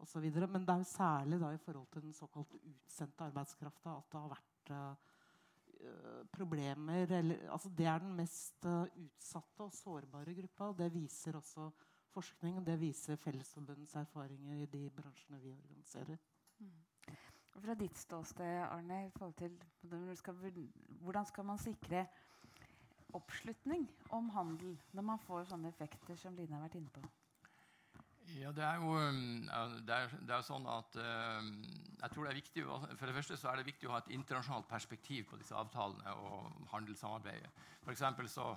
Og 0.00 0.08
så 0.08 0.20
videre. 0.20 0.46
men 0.46 0.62
det 0.64 0.70
er 0.70 0.78
jo 0.78 0.84
særlig 0.84 1.40
da 1.40 1.50
i 1.52 1.58
forhold 1.58 1.86
til 1.92 2.02
den 2.02 2.12
såkalte 2.12 2.56
utsendte 2.56 3.24
arbeidskrafta 3.24 3.96
at 3.98 4.12
det 4.12 4.20
har 4.20 4.30
vært 4.30 4.70
uh, 4.70 6.24
problemer 6.32 7.12
eller, 7.18 7.50
altså 7.50 7.68
Det 7.68 7.86
er 7.86 7.98
den 7.98 8.16
mest 8.16 8.64
utsatte 8.64 9.60
og 9.60 9.72
sårbare 9.72 10.34
gruppa. 10.34 10.72
Det 10.72 10.92
viser 10.94 11.36
også 11.36 11.70
forskning, 12.14 12.58
og 12.58 12.66
det 12.66 12.80
viser 12.80 13.16
Fellesforbundets 13.16 13.94
erfaringer 13.94 14.62
i 14.62 14.66
de 14.66 14.90
bransjene 14.90 15.40
vi 15.40 15.52
organiserer. 15.52 16.16
Mm. 16.58 16.89
Fra 17.58 17.74
ditt 17.74 17.98
ståsted, 17.98 18.62
Arne, 18.70 19.06
i 19.06 19.10
forhold 19.10 19.34
til 19.34 19.56
hvordan 21.02 21.26
skal 21.26 21.44
man 21.44 21.58
sikre 21.58 22.06
oppslutning 23.12 23.88
om 24.14 24.30
handel 24.30 24.76
når 24.94 25.02
man 25.02 25.18
får 25.26 25.50
sånne 25.50 25.72
effekter 25.72 26.16
som 26.16 26.36
Line 26.38 26.54
har 26.54 26.62
vært 26.62 26.78
inne 26.78 26.92
på? 26.94 27.02
Ja, 28.38 28.52
det 28.54 28.62
er 28.62 28.76
jo 28.78 28.94
det 29.86 29.94
er, 29.96 30.12
det 30.22 30.34
er 30.36 30.44
sånn 30.46 30.66
at 30.70 30.98
uh, 31.02 31.46
jeg 32.00 32.12
tror 32.12 32.26
det 32.26 32.30
er 32.30 32.38
viktig, 32.38 32.64
For 32.94 33.06
det 33.08 33.16
første 33.16 33.36
så 33.36 33.50
er 33.50 33.58
det 33.58 33.66
viktig 33.66 33.88
å 33.88 33.96
ha 33.96 34.02
et 34.04 34.12
internasjonalt 34.14 34.68
perspektiv 34.70 35.26
på 35.32 35.40
disse 35.40 35.56
avtalene 35.56 36.14
og 36.14 36.68
handelssamarbeidet. 36.70 37.50
For 37.82 38.30
så 38.30 38.52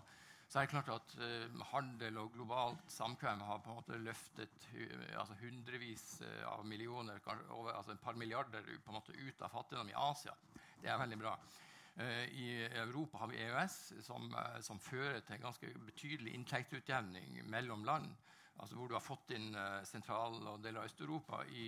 så 0.47 0.59
er 0.59 0.67
det 0.67 0.73
klart 0.73 0.91
at 0.93 1.13
uh, 1.17 1.61
handel 1.71 2.19
og 2.21 2.33
globalt 2.35 2.91
samkvem 2.91 3.41
har 3.47 3.61
på 3.63 3.71
en 3.71 3.79
måte 3.79 3.99
løftet 4.01 4.67
uh, 4.75 5.19
altså 5.21 5.37
hundrevis 5.39 6.05
uh, 6.21 6.43
av 6.51 6.65
millioner, 6.69 7.21
over, 7.49 7.71
altså 7.73 7.95
et 7.95 8.03
par 8.03 8.17
milliarder 8.19 8.67
på 8.83 8.91
en 8.91 8.99
måte 8.99 9.15
ut 9.17 9.41
av 9.41 9.53
fattigdom 9.53 9.89
i 9.89 9.97
Asia. 9.97 10.35
Det 10.81 10.91
er 10.91 10.99
veldig 10.99 11.19
bra. 11.21 11.37
I 11.93 12.47
Europa 12.81 13.19
har 13.21 13.29
vi 13.29 13.37
EØS, 13.37 13.75
som, 14.01 14.23
som, 14.65 14.79
fører 14.81 15.19
til 15.21 15.35
en 15.35 15.43
ganske 15.43 15.67
betydelig 15.85 16.31
inntektsutjevning 16.33 17.43
mellom 17.53 17.83
land. 17.85 18.07
Altså 18.57 18.79
hvor 18.79 18.89
du 18.89 18.95
har 18.97 19.03
fått 19.05 19.35
inn 19.37 19.53
sentral- 19.85 20.41
og 20.41 20.63
deler 20.63 20.81
av 20.81 20.89
Øst-Europa 20.89 21.43
i, 21.53 21.67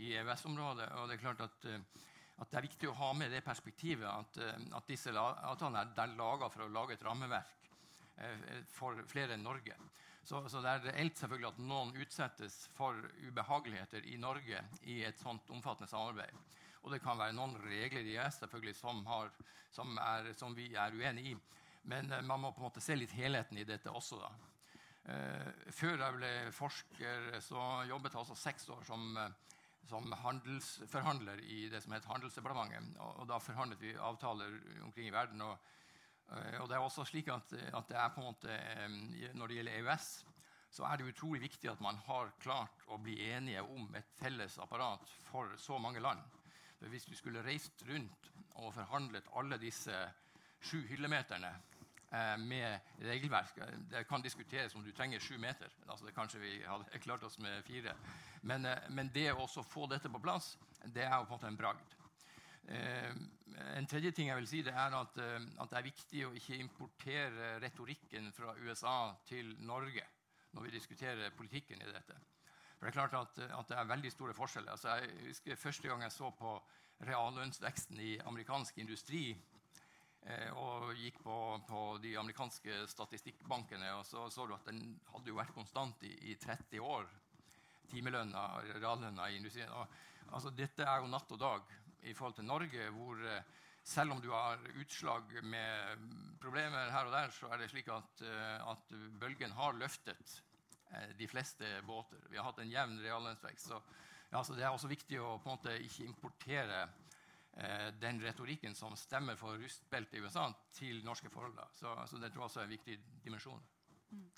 i 0.00 0.14
EØS-området. 0.16 0.88
Og 0.96 1.10
det 1.10 1.18
er 1.18 1.20
klart 1.20 1.44
at, 1.44 1.68
at, 1.68 2.48
det 2.48 2.62
er 2.62 2.64
viktig 2.64 2.88
å 2.88 2.96
ha 2.96 3.12
med 3.20 3.36
det 3.36 3.44
perspektivet 3.44 4.08
at, 4.08 4.40
at 4.80 4.88
disse 4.88 5.12
avtalene 5.12 5.84
er 5.84 6.16
laga 6.16 6.48
for 6.48 6.64
å 6.64 6.72
lage 6.72 6.96
et 6.96 7.04
rammeverk 7.04 7.58
Eh, 7.58 7.67
for 8.72 8.98
flere 9.10 9.36
enn 9.36 9.44
Norge. 9.46 9.76
Så, 10.28 10.42
så, 10.48 10.60
det 10.60 10.70
er 10.70 10.82
reelt 10.90 11.16
selvfølgelig 11.16 11.48
at 11.48 11.60
noen 11.64 11.94
utsettes 12.02 12.56
for 12.76 12.96
ubehageligheter 13.24 14.04
i 14.12 14.18
Norge 14.20 14.60
i 14.84 14.98
et 15.08 15.20
sånt 15.20 15.48
omfattende 15.54 15.88
samarbeid. 15.88 16.34
Og 16.82 16.92
det 16.92 17.00
kan 17.00 17.16
være 17.18 17.36
noen 17.36 17.56
regler 17.62 18.04
i 18.04 18.16
EØS 18.18 18.42
selvfølgelig 18.42 18.74
som, 18.76 19.00
har, 19.08 19.32
som, 19.72 19.96
er, 20.02 20.28
som 20.36 20.52
vi 20.56 20.68
er 20.76 20.92
uenig 20.92 21.32
i. 21.32 21.34
Men 21.88 22.12
uh, 22.12 22.20
man 22.20 22.42
må 22.42 22.52
på 22.52 22.60
en 22.60 22.68
måte 22.68 22.84
se 22.84 22.98
litt 22.98 23.14
helheten 23.16 23.56
i 23.56 23.66
dette 23.68 23.88
også. 23.90 24.20
da. 24.20 24.34
Før 25.72 25.94
jeg 25.96 26.14
ble 26.18 26.30
forsker, 26.52 27.30
så 27.40 27.62
jobbet 27.88 28.12
jeg 28.12 28.20
også 28.20 28.34
seks 28.36 28.66
år 28.74 28.82
som, 28.84 29.16
som 29.88 30.12
handelsforhandler 30.26 31.40
i 31.40 31.62
det 31.72 31.80
som 31.80 31.94
het 31.96 32.04
Handelsdepartementet. 32.10 32.98
Og, 33.00 33.22
og, 33.22 33.28
da 33.30 33.38
forhandlet 33.40 33.80
vi 33.80 33.94
avtaler 33.96 34.58
omkring 34.84 35.08
i 35.08 35.14
verden. 35.14 35.40
og 35.48 35.56
Eh, 35.56 35.87
og 36.28 36.66
det 36.68 36.76
er 36.76 36.84
også 36.84 37.06
slik 37.08 37.30
at, 37.32 37.52
at 37.72 37.88
det 37.88 38.08
måte, 38.20 38.52
eh, 38.52 39.34
Når 39.34 39.46
det 39.46 39.56
gjelder 39.56 39.78
EØS, 39.78 40.08
så 40.70 40.84
er 40.84 40.96
det 40.96 41.08
utrolig 41.08 41.40
viktig 41.40 41.70
at 41.70 41.80
man 41.80 41.96
har 42.06 42.34
klart 42.40 42.84
å 42.88 42.98
bli 43.00 43.16
enige 43.30 43.62
om 43.62 43.94
et 43.96 44.10
felles 44.18 44.58
apparat 44.58 45.08
for 45.30 45.56
så 45.56 45.78
mange 45.78 46.00
land. 46.00 46.20
For 46.78 46.88
hvis 46.88 47.08
du 47.08 47.14
skulle 47.16 47.42
reist 47.42 47.82
rundt 47.88 48.28
og 48.58 48.74
forhandlet 48.74 49.30
alle 49.38 49.58
disse 49.58 49.94
sju 50.60 50.82
hyllemeterne 50.90 51.50
eh, 52.12 52.36
med 52.38 52.80
regelverk. 53.00 53.60
Det 53.90 54.04
kan 54.08 54.22
diskuteres 54.22 54.74
om 54.74 54.84
du 54.84 54.92
trenger 54.92 55.20
sju 55.20 55.38
meter. 55.38 55.72
Altså, 55.86 56.10
kanskje 56.14 56.42
vi 56.42 56.54
hadde 56.66 56.98
klart 57.06 57.22
oss 57.22 57.38
med 57.38 57.64
fire. 57.64 57.94
Men, 58.42 58.66
eh, 58.66 58.90
men 58.90 59.10
det 59.14 59.32
å 59.32 59.46
få 59.48 59.86
dette 59.86 60.10
på 60.10 60.20
plass, 60.22 60.56
det 60.84 61.06
er 61.06 61.16
jo 61.16 61.24
på 61.24 61.34
en 61.34 61.38
måte 61.38 61.52
en 61.52 61.60
bragd. 61.62 61.97
Eh, 62.68 63.12
en 63.76 63.86
tredje 63.88 64.12
ting 64.12 64.28
jeg 64.28 64.38
vil 64.38 64.48
si, 64.48 64.62
det 64.64 64.74
er 64.76 64.94
at, 64.96 65.20
eh, 65.22 65.36
at, 65.60 65.70
det 65.70 65.78
er 65.78 65.86
viktig 65.86 66.24
å 66.26 66.34
ikke 66.36 66.58
importere 66.60 67.54
retorikken 67.62 68.28
fra 68.36 68.52
USA 68.60 68.98
til 69.28 69.54
Norge 69.64 70.04
når 70.52 70.66
vi 70.66 70.74
diskuterer 70.74 71.36
politikken 71.36 71.80
i 71.80 71.88
dette. 71.88 72.16
For 72.76 72.86
det 72.86 72.92
er 72.92 72.98
klart 72.98 73.16
at, 73.18 73.38
at 73.58 73.70
det 73.70 73.78
er 73.78 73.88
veldig 73.90 74.12
store 74.12 74.36
forskjeller. 74.36 74.74
Altså 74.74 74.98
jeg 75.00 75.30
husker 75.30 75.60
Første 75.60 75.88
gang 75.88 76.04
jeg 76.04 76.14
så 76.14 76.30
på 76.36 76.52
reallønnsveksten 77.08 78.00
i 78.02 78.12
amerikansk 78.26 78.78
industri 78.82 79.22
eh, 79.32 80.50
og 80.52 80.92
gikk 80.98 81.22
på, 81.24 81.38
på, 81.68 81.82
de 82.02 82.16
amerikanske 82.20 82.84
statistikkbankene, 82.90 83.94
og 83.96 84.04
så 84.06 84.28
så 84.30 84.46
du 84.46 84.54
at 84.56 84.68
den 84.68 84.98
hadde 85.12 85.32
jo 85.32 85.40
vært 85.40 85.56
konstant 85.56 86.04
i, 86.04 86.12
i 86.32 86.36
30 86.36 86.84
år. 86.84 87.08
Timelønna, 87.88 88.44
reallønna 88.76 89.30
i 89.30 89.38
industrien. 89.40 89.72
Og, 89.72 90.00
altså, 90.28 90.52
dette 90.52 90.84
er 90.84 91.00
jo 91.00 91.08
natt 91.08 91.32
og 91.32 91.40
dag 91.40 91.77
i 92.02 92.14
forhold 92.14 92.38
til 92.38 92.46
Norge, 92.48 92.90
hvor 92.94 93.24
eh, 93.26 93.42
selv 93.88 94.12
om 94.12 94.20
du 94.20 94.30
har 94.30 94.60
utslag 94.80 95.32
med 95.42 96.02
problemer 96.40 96.90
her 96.92 97.08
og 97.08 97.14
der, 97.14 97.32
så 97.32 97.48
er 97.48 97.62
det 97.62 97.70
slik 97.72 97.88
at, 97.92 98.22
eh, 98.22 98.70
at 98.70 98.92
bølgen 99.20 99.54
har 99.56 99.78
løftet 99.80 100.42
eh, 100.92 101.14
de 101.18 101.28
fleste 101.28 101.70
båter. 101.86 102.20
Vi 102.30 102.36
har 102.36 102.44
hatt 102.50 102.60
en 102.62 102.72
jevn 102.72 103.00
reallønnsvekst. 103.00 103.70
Så 103.72 103.80
ja, 104.30 104.42
så 104.44 104.54
det 104.54 104.66
er 104.66 104.74
også 104.74 104.90
viktig 104.90 105.20
å 105.24 105.38
på 105.40 105.48
en 105.48 105.56
måte 105.56 105.76
ikke 105.80 106.04
importere 106.04 106.82
eh, 107.56 107.88
den 107.96 108.20
retorikken 108.20 108.76
som 108.76 108.96
stemmer 108.96 109.40
for 109.40 109.56
rustbeltet 109.56 110.18
i 110.18 110.22
USA, 110.24 110.50
til 110.76 111.00
norske 111.04 111.32
forhold. 111.32 111.56
Så, 111.74 111.94
så, 112.06 112.20
det 112.20 112.32
tror 112.32 112.44
jeg 112.44 112.50
også 112.50 112.60
er 112.60 112.68
en 112.68 112.76
viktig 112.76 112.98
dimensjon. 113.24 113.64
Mm. 114.10 114.28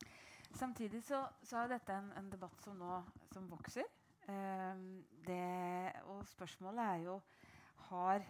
Samtidig 0.54 1.02
så, 1.06 1.24
så, 1.42 1.64
er 1.64 1.74
dette 1.74 1.94
en, 1.94 2.12
en 2.18 2.30
debatt 2.30 2.62
som 2.62 2.78
nå 2.78 3.02
som 3.34 3.50
vokser. 3.50 3.86
Eh, 4.30 4.86
det, 5.26 5.42
og 6.06 6.22
spørsmålet 6.30 6.86
er 6.86 7.06
jo 7.08 7.20
har, 7.90 8.26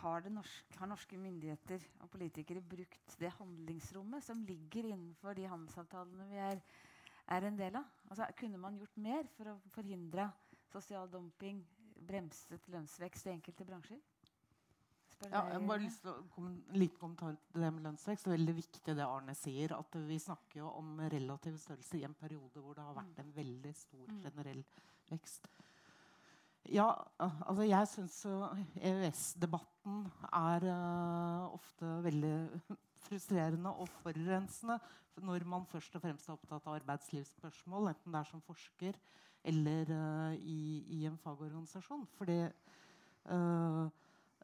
har, 0.00 0.28
norske, 0.32 0.78
har, 0.78 0.90
norske 0.90 1.18
myndigheter 1.20 1.84
og 2.00 2.10
politikere 2.12 2.62
brukt 2.64 3.16
det 3.20 3.32
handlingsrommet 3.38 4.24
som 4.24 4.44
ligger 4.48 4.92
innenfor 4.92 5.36
de 5.38 5.48
handelsavtalene 5.50 6.28
vi 6.30 6.40
er, 6.50 6.62
er 7.30 7.48
en 7.48 7.58
del 7.58 7.80
av? 7.80 7.90
Altså, 8.08 8.28
kunne 8.38 8.60
man 8.60 8.78
gjort 8.80 8.96
mer 9.00 9.28
for 9.36 9.52
å 9.52 9.58
forhindre 9.74 10.30
sosial 10.70 11.10
dumping, 11.12 11.60
bremset 12.06 12.64
lønnsvekst 12.72 13.28
i 13.28 13.34
enkelte 13.34 13.66
bransjer? 13.68 14.00
Ja, 15.28 15.42
jeg 15.50 15.58
har 15.58 15.64
bare 15.68 15.82
lyst 15.82 16.00
til 16.00 16.14
å 16.14 16.20
komme, 16.32 16.54
litt 16.80 16.94
kommentar 16.96 17.34
til 17.52 17.60
det 17.60 17.68
med 17.76 17.84
lønnsvekst. 17.84 18.24
Det 18.24 18.30
er 18.30 18.38
veldig 18.38 18.54
viktig 18.56 18.94
det 18.96 19.04
Arne 19.04 19.34
sier. 19.36 19.74
at 19.76 19.98
Vi 20.08 20.16
snakker 20.22 20.62
jo 20.62 20.70
om 20.78 20.94
relativ 21.12 21.58
størrelse 21.60 21.98
i 21.98 22.06
en 22.08 22.16
periode 22.16 22.62
hvor 22.62 22.78
det 22.78 22.86
har 22.86 22.96
vært 22.96 23.20
en 23.20 23.34
veldig 23.36 23.74
stor 23.76 24.06
mm. 24.08 24.22
generell 24.24 24.62
vekst. 25.10 25.50
Ja, 26.68 26.92
altså 27.18 27.64
jeg 27.64 27.88
syns 27.88 28.16
EØS-debatten 28.76 30.02
er 30.28 30.66
uh, 30.68 31.54
ofte 31.56 31.88
veldig 32.04 32.34
frustrerende 33.00 33.72
og 33.72 33.88
forurensende 34.02 34.76
når 35.20 35.44
man 35.48 35.64
først 35.68 35.96
og 35.96 36.04
fremst 36.04 36.28
er 36.28 36.36
opptatt 36.36 36.68
av 36.68 36.76
arbeidslivsspørsmål, 36.78 37.90
enten 37.90 38.12
det 38.12 38.20
er 38.20 38.28
som 38.28 38.44
forsker 38.44 38.98
eller 39.50 39.90
uh, 39.92 40.36
i, 40.36 40.84
i, 40.98 41.00
en 41.08 41.18
fagorganisasjon. 41.20 42.06
Fordi 42.16 42.38
uh, 42.44 43.88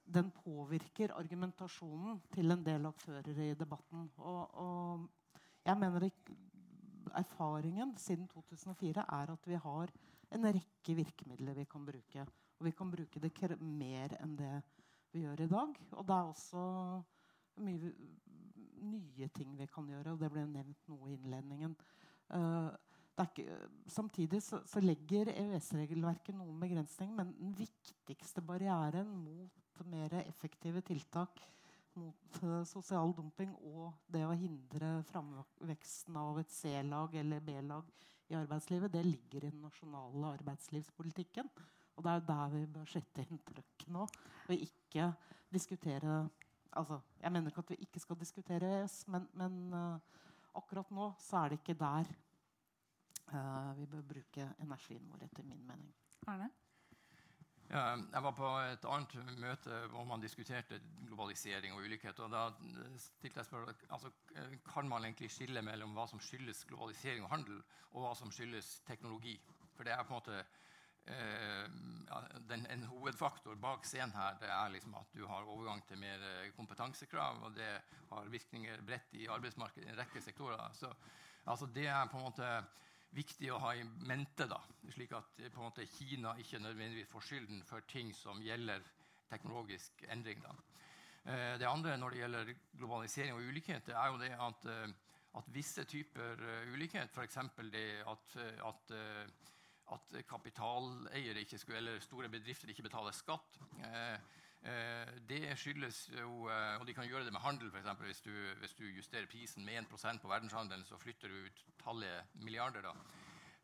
den 0.06 0.32
påvirker 0.40 1.14
argumentasjonen 1.16 2.20
til 2.32 2.52
en 2.52 2.64
del 2.64 2.88
aktører 2.88 3.40
i 3.44 3.54
debatten. 3.58 4.10
Og, 4.16 4.54
og 4.54 5.08
jeg 5.66 5.78
mener 5.80 6.08
erfaringen 7.16 7.96
siden 8.00 8.28
2004 8.28 9.04
er 9.04 9.32
at 9.32 9.48
vi 9.48 9.60
har 9.62 9.92
en 10.34 10.48
rekke 10.50 10.96
virkemidler 10.98 11.58
vi 11.60 11.66
kan 11.70 11.84
bruke. 11.86 12.26
Og 12.56 12.66
vi 12.66 12.72
kan 12.72 12.90
bruke 12.90 13.20
det 13.20 13.60
mer 13.60 14.16
enn 14.20 14.36
det 14.38 14.54
vi 15.12 15.24
gjør 15.24 15.44
i 15.44 15.50
dag. 15.50 15.76
Og 15.92 16.06
det 16.08 16.16
er 16.16 16.30
også 16.32 16.64
mye 17.64 17.92
nye 18.86 19.28
ting 19.34 19.54
vi 19.58 19.66
kan 19.70 19.86
gjøre, 19.88 20.12
og 20.12 20.20
det 20.20 20.30
ble 20.32 20.44
nevnt 20.48 20.90
noe 20.90 21.10
i 21.10 21.16
innledningen. 21.16 21.76
Uh, 22.28 22.70
ikke, 23.22 23.46
samtidig 23.88 24.42
så, 24.44 24.60
så 24.68 24.82
legger 24.82 25.30
EØS-regelverket 25.32 26.36
noen 26.36 26.58
begrensninger, 26.60 27.14
men 27.16 27.32
den 27.38 27.54
viktigste 27.56 28.44
barrieren 28.44 29.08
mot 29.22 29.84
mer 29.88 30.18
effektive 30.24 30.82
tiltak 30.84 31.40
mot 31.96 32.42
uh, 32.42 32.60
sosial 32.68 33.14
dumping 33.16 33.54
og 33.64 33.94
det 34.12 34.26
å 34.26 34.36
hindre 34.36 34.98
framveksten 35.08 36.18
av 36.20 36.42
et 36.42 36.52
C-lag 36.52 37.16
eller 37.22 37.40
B-lag 37.44 37.88
i 38.28 38.36
arbeidslivet, 38.38 38.92
det 38.92 39.04
ligger 39.06 39.44
i 39.44 39.50
den 39.50 39.62
nasjonale 39.62 40.32
arbeidslivspolitikken. 40.38 41.48
Og 41.96 42.04
det 42.04 42.10
er 42.10 42.20
jo 42.20 42.26
der 42.28 42.52
vi 42.52 42.66
bør 42.74 42.90
sette 42.90 43.24
inn 43.24 43.40
trøkk 43.46 43.86
nå. 43.94 44.04
Og 44.46 44.54
ikke 44.54 45.08
diskutere 45.52 46.18
altså, 46.76 47.00
Jeg 47.22 47.32
mener 47.32 47.50
ikke 47.50 47.64
at 47.64 47.70
vi 47.70 47.80
ikke 47.86 48.00
skal 48.00 48.20
diskutere 48.20 48.70
EØS, 48.80 49.08
men, 49.08 49.28
men 49.32 49.72
uh, 49.72 49.98
akkurat 50.54 50.90
nå 50.90 51.12
så 51.22 51.36
er 51.44 51.48
det 51.54 51.60
ikke 51.62 51.78
der 51.80 52.10
uh, 53.32 53.72
vi 53.78 53.86
bør 53.86 54.02
bruke 54.02 54.50
energien 54.60 55.08
vår, 55.10 55.24
etter 55.24 55.46
min 55.46 55.64
mening. 55.66 55.94
Arne? 56.26 56.50
Ja, 57.66 57.96
jeg 57.98 58.22
var 58.22 58.34
på 58.36 58.48
et 58.62 58.84
annet 58.86 59.38
møte 59.42 59.78
hvor 59.90 60.04
man 60.06 60.22
diskuterte 60.22 60.78
globalisering 61.08 61.74
og 61.74 61.82
ulikhet. 61.82 62.20
og 62.22 62.30
Da 62.30 62.44
stilte 63.02 63.40
jeg 63.40 63.48
spørsmål 63.48 63.74
altså, 63.90 64.12
kan 64.68 64.88
man 64.88 65.08
egentlig 65.08 65.32
skille 65.34 65.62
mellom 65.66 65.96
hva 65.96 66.04
som 66.06 66.22
skyldes 66.22 66.62
globalisering 66.70 67.26
og 67.26 67.32
handel, 67.32 67.58
og 67.90 68.04
hva 68.04 68.14
som 68.14 68.30
skyldes 68.30 68.84
teknologi. 68.86 69.34
For 69.74 69.82
det 69.82 69.96
er 69.96 70.06
på 70.06 70.14
en 70.14 70.20
måte 70.20 70.38
eh, 71.10 71.66
den, 72.46 72.66
En 72.70 72.86
hovedfaktor 72.92 73.58
bak 73.58 73.84
scenen 73.84 74.14
her 74.14 74.38
det 74.40 74.52
er 74.52 74.70
liksom 74.76 74.94
at 74.94 75.10
du 75.18 75.26
har 75.26 75.50
overgang 75.50 75.82
til 75.88 75.98
mer 75.98 76.22
kompetansekrav, 76.56 77.42
og 77.42 77.56
det 77.58 77.72
har 78.12 78.30
virkninger 78.30 78.86
bredt 78.86 79.18
i 79.18 79.26
arbeidsmarkedet 79.26 79.88
i 79.88 79.90
en 79.90 79.98
rekke 79.98 80.22
sektorer. 80.22 80.70
Så 80.72 80.94
altså, 81.44 81.66
det 81.66 81.86
er 81.86 82.06
på 82.06 82.22
en 82.22 82.30
måte 82.30 82.52
viktig 83.14 83.50
å 83.52 83.60
ha 83.62 83.72
i 83.76 83.84
mente, 84.08 84.46
da, 84.50 84.58
slik 84.92 85.12
at 85.16 85.40
eh, 85.42 85.52
måte, 85.60 85.86
Kina 85.96 86.34
ikke 86.40 86.60
nødvendigvis 86.62 87.10
får 87.10 87.26
skylden 87.28 87.62
for 87.68 87.86
ting 87.90 88.12
som 88.16 88.42
gjelder 88.44 88.84
teknologisk 89.30 90.04
endring. 90.12 90.42
Da. 90.44 90.54
Eh, 91.24 91.52
det 91.60 91.68
andre 91.68 91.96
når 91.98 92.14
det 92.14 92.22
gjelder 92.22 92.54
globalisering 92.78 93.36
og 93.36 93.50
ulikhet, 93.50 93.86
det 93.88 93.96
er 93.96 94.12
jo 94.12 94.22
det 94.22 94.32
at, 94.48 94.70
eh, 94.72 94.96
at 95.40 95.52
visse 95.54 95.84
typer 95.84 96.42
ulikhet, 96.72 97.12
f.eks. 97.12 97.38
det 97.72 97.86
at, 98.08 98.36
at, 98.64 98.94
at 99.92 100.14
kapitaleiere 100.28 101.44
eller 101.76 102.00
store 102.00 102.30
bedrifter 102.32 102.72
ikke 102.72 102.86
betaler 102.88 103.12
skatt 103.12 103.58
det 105.28 105.54
skyldes 105.60 106.08
jo 106.10 106.48
eh, 106.50 106.74
Og 106.80 106.86
de 106.86 106.94
kan 106.94 107.06
gjøre 107.06 107.24
det 107.26 107.32
med 107.34 107.42
handel, 107.44 107.70
f.eks. 107.70 107.88
Hvis, 108.00 108.22
hvis 108.60 108.76
du 108.78 108.84
justerer 108.88 109.28
prisen 109.30 109.64
med 109.64 109.84
1% 109.84 110.22
på 110.22 110.30
verdenshandelen, 110.30 110.84
så 110.84 110.98
flytter 110.98 111.28
du 111.28 111.46
ut 111.46 111.64
tallet 111.82 112.36
milliarder. 112.42 112.82
da. 112.82 112.94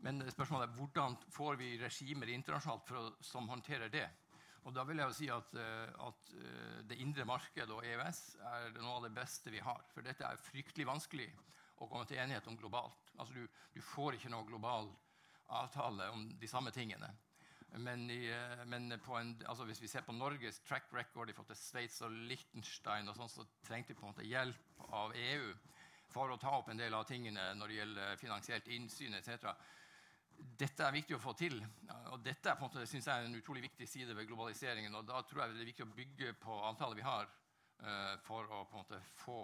Men 0.02 0.23
spørsmålet 0.30 0.68
er 0.68 0.76
hvordan 0.76 1.16
får 1.30 1.56
vi 1.61 1.76
regimer 1.82 2.30
internasjonalt 2.30 2.92
å, 2.99 3.04
som 3.23 3.49
håndterer 3.50 3.90
det? 3.92 4.09
Og 4.62 4.75
da 4.75 4.85
vil 4.87 5.00
jeg 5.02 5.11
jo 5.11 5.16
si 5.18 5.30
at, 5.35 5.54
eh, 5.59 6.06
at, 6.06 6.35
Det 6.87 6.99
indre 7.00 7.25
marked 7.25 7.71
og 7.71 7.87
EØS 7.87 8.21
er 8.52 8.78
noe 8.78 8.99
av 8.99 9.06
det 9.06 9.14
beste 9.16 9.50
vi 9.50 9.62
har. 9.62 9.82
For 9.94 10.02
dette 10.02 10.26
er 10.26 10.44
fryktelig 10.50 10.87
vanskelig 10.87 11.30
å 11.82 11.88
komme 11.88 12.06
til 12.06 12.18
enighet 12.23 12.47
om 12.47 12.59
globalt. 12.59 13.14
Altså 13.18 13.35
Du, 13.35 13.49
du 13.75 13.80
får 13.82 14.18
ikke 14.18 14.30
noe 14.30 14.47
global 14.47 14.92
avtale 15.52 16.11
om 16.14 16.28
de 16.38 16.49
samme 16.49 16.71
tingene. 16.71 17.11
Men, 17.81 18.11
i, 18.11 18.26
eh, 18.29 18.64
men 18.69 18.93
en, 18.93 19.31
altså 19.49 19.64
hvis 19.64 19.81
vi 19.81 19.88
ser 19.88 20.05
på 20.05 20.12
Norges 20.12 20.61
track 20.69 20.91
record 20.93 21.31
i 21.31 21.33
forhold 21.33 21.55
til 21.55 21.61
Sveits 21.62 22.02
og 22.05 22.12
Liechtenstein, 22.12 23.09
og 23.09 23.17
sånt, 23.17 23.33
så 23.33 23.47
trengte 23.64 23.95
vi 23.95 24.00
på 24.00 24.07
en 24.07 24.12
måte 24.12 24.29
hjelp 24.29 24.83
av 24.93 25.14
EU 25.17 25.52
for 26.12 26.33
å 26.33 26.41
ta 26.41 26.52
opp 26.59 26.69
en 26.69 26.81
del 26.81 26.93
av 26.95 27.07
tingene 27.09 27.52
når 27.57 27.71
det 27.71 27.79
gjelder 27.79 28.19
finansielt 28.21 28.69
innsyn 28.76 29.17
etc. 29.17 29.47
Dette 30.61 30.85
er 30.85 30.93
viktig 30.93 31.17
å 31.17 31.23
få 31.23 31.33
til. 31.38 31.57
og 32.12 32.21
Dette 32.25 32.50
er 32.50 32.59
på 32.59 32.67
en 32.67 32.69
måte, 32.69 32.85
synes 32.91 33.09
jeg, 33.09 33.25
en 33.25 33.38
utrolig 33.38 33.64
viktig 33.64 33.88
side 33.88 34.17
ved 34.17 34.29
globaliseringen. 34.29 34.95
og 34.99 35.07
Da 35.09 35.23
tror 35.23 35.45
jeg 35.45 35.55
det 35.55 35.64
er 35.64 35.71
viktig 35.71 35.87
å 35.87 35.95
bygge 35.97 36.35
på 36.43 36.59
avtaler 36.69 36.99
vi 36.99 37.07
har, 37.07 37.31
uh, 37.85 38.17
for 38.26 38.45
å 38.50 38.64
på 38.69 38.76
en 38.76 38.83
måte 38.83 39.00
få 39.23 39.38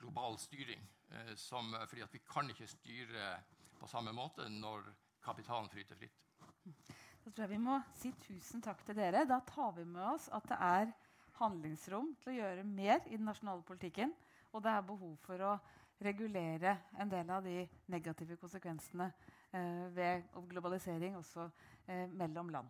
global 0.00 0.38
styring. 0.40 0.82
Uh, 1.12 1.34
som, 1.36 1.70
fordi 1.86 2.02
at 2.06 2.14
vi 2.14 2.24
kan 2.26 2.50
ikke 2.50 2.70
styre 2.70 3.36
på 3.78 3.90
samme 3.90 4.14
måte 4.16 4.48
når 4.48 4.88
kapitalen 5.22 5.70
flyter 5.70 6.00
fritt. 6.00 6.18
Da 7.22 7.30
tror 7.30 7.44
jeg 7.44 7.54
vi 7.54 7.62
må 7.62 7.78
si 7.94 8.10
tusen 8.24 8.62
takk 8.64 8.80
til 8.86 8.98
dere. 8.98 9.22
Da 9.28 9.38
tar 9.46 9.70
vi 9.76 9.84
med 9.86 10.02
oss 10.14 10.26
at 10.34 10.48
det 10.50 10.58
er 10.58 10.90
handlingsrom 11.38 12.10
til 12.22 12.32
å 12.32 12.36
gjøre 12.40 12.64
mer 12.66 12.98
i 13.06 13.14
den 13.14 13.28
nasjonale 13.28 13.62
politikken. 13.66 14.10
Og 14.52 14.64
det 14.64 14.72
er 14.72 14.88
behov 14.88 15.14
for 15.22 15.46
å 15.46 15.52
regulere 16.02 16.76
en 16.98 17.10
del 17.10 17.30
av 17.30 17.46
de 17.46 17.62
negative 17.94 18.36
konsekvensene 18.40 19.06
eh, 19.54 19.86
ved 19.94 20.26
globalisering 20.50 21.16
også 21.20 21.46
eh, 21.86 22.08
mellom 22.10 22.50
land. 22.50 22.68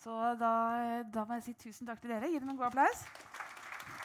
Så 0.00 0.12
da, 0.40 0.52
da, 1.12 1.24
må 1.24 1.40
jeg 1.40 1.48
si 1.48 1.58
tusen 1.68 1.88
takk 1.88 2.00
til 2.04 2.12
dere. 2.12 2.28
Gi 2.28 2.40
dem 2.40 2.52
en 2.52 2.60
god 2.60 2.70
applaus. 2.70 3.04